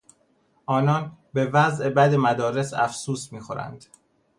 آنان 0.65 1.17
به 1.33 1.45
وضع 1.53 1.89
بد 1.89 2.13
مدارس 2.13 2.73
افسوس 2.73 3.33
میخوردند. 3.33 3.85